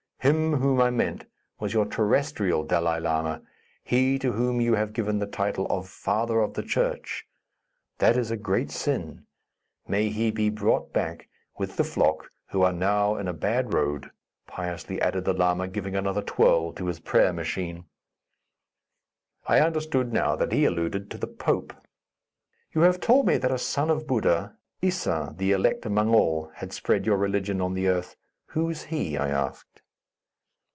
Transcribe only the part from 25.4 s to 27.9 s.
elect among all, had spread your religion on the